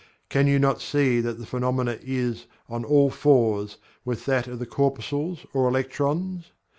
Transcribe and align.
Can 0.29 0.47
you 0.47 0.57
not 0.57 0.81
see 0.81 1.21
that 1.21 1.37
the 1.37 1.45
phenomena 1.45 1.99
is 2.01 2.47
"on 2.67 2.83
all 2.83 3.11
fours" 3.11 3.77
with 4.03 4.25
that 4.25 4.47
of 4.47 4.57
the 4.57 4.65
corpuscles 4.65 5.45
or 5.53 5.67
electrons? 5.67 6.51